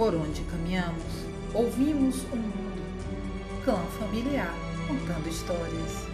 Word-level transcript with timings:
Por 0.00 0.14
onde 0.14 0.40
caminhamos, 0.44 1.04
ouvimos 1.52 2.22
o 2.32 2.36
mundo. 2.36 2.82
Clã 3.62 3.76
familiar 3.98 4.50
contando 4.88 5.28
histórias. 5.28 6.06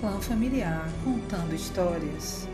Clã 0.00 0.20
familiar 0.20 0.86
contando 1.02 1.54
histórias. 1.54 2.46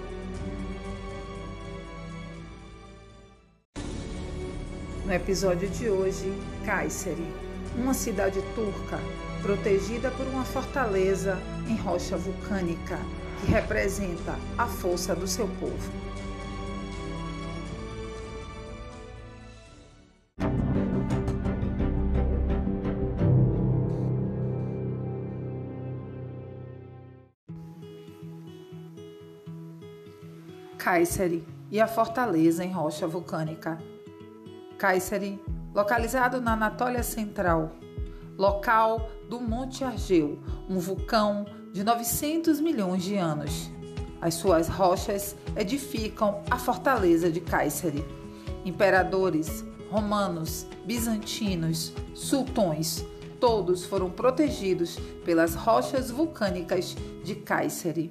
No 5.04 5.12
episódio 5.12 5.68
de 5.68 5.90
hoje, 5.90 6.32
Kayseri, 6.64 7.45
uma 7.77 7.95
cidade 7.95 8.40
turca 8.54 8.98
protegida 9.43 10.11
por 10.11 10.26
uma 10.26 10.44
fortaleza 10.44 11.39
em 11.68 11.76
rocha 11.76 12.16
vulcânica 12.16 12.99
que 13.40 13.50
representa 13.50 14.35
a 14.57 14.66
força 14.66 15.14
do 15.14 15.26
seu 15.26 15.46
povo. 15.61 15.93
Kayseri 30.79 31.44
e 31.71 31.80
a 31.80 31.86
fortaleza 31.88 32.64
em 32.64 32.70
rocha 32.70 33.08
vulcânica. 33.08 33.77
Kayseri, 34.78 35.41
localizado 35.77 36.41
na 36.41 36.55
Anatólia 36.55 37.03
Central, 37.03 37.70
local 38.39 39.11
do 39.28 39.39
Monte 39.39 39.84
Argeu, 39.84 40.39
um 40.66 40.78
vulcão 40.78 41.44
de 41.70 41.84
900 41.84 42.60
milhões 42.60 43.02
de 43.02 43.16
anos. 43.16 43.70
As 44.19 44.32
suas 44.32 44.69
rochas 44.69 45.36
edificam 45.54 46.42
a 46.50 46.56
fortaleza 46.56 47.30
de 47.30 47.42
Cáceres. 47.42 48.02
Imperadores, 48.64 49.62
romanos, 49.91 50.66
bizantinos, 50.86 51.92
sultões, 52.14 53.04
todos 53.38 53.84
foram 53.84 54.08
protegidos 54.08 54.98
pelas 55.27 55.54
rochas 55.54 56.10
vulcânicas 56.10 56.97
de 57.22 57.34
Cáceres. 57.34 58.10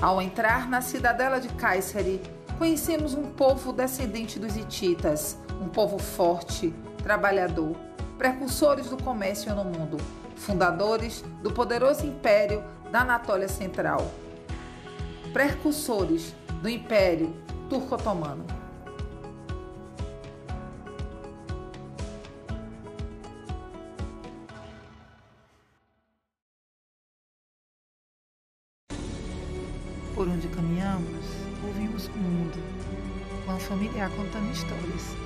Ao 0.00 0.22
entrar 0.22 0.68
na 0.68 0.80
cidadela 0.80 1.40
de 1.40 1.48
Cáceres, 1.54 2.20
conhecemos 2.58 3.14
um 3.14 3.30
povo 3.30 3.72
descendente 3.72 4.38
dos 4.38 4.56
hititas, 4.56 5.38
um 5.62 5.68
povo 5.68 5.96
forte, 5.96 6.74
trabalhador, 7.04 7.76
precursores 8.18 8.90
do 8.90 9.00
comércio 9.00 9.54
no 9.54 9.64
mundo, 9.64 9.96
fundadores 10.34 11.24
do 11.40 11.52
poderoso 11.52 12.04
império 12.04 12.64
da 12.90 13.02
Anatólia 13.02 13.48
Central, 13.48 14.10
precursores 15.32 16.34
do 16.60 16.68
Império 16.68 17.32
Turco-Otomano. 17.70 18.44
Por 30.16 30.26
onde 30.26 30.48
caminhamos, 30.48 31.47
ouvimos 31.98 32.06
o 32.06 32.18
mundo, 32.18 32.62
com 33.44 33.52
a 33.52 33.56
familiar 33.56 34.10
contando 34.10 34.52
histórias 34.52 35.16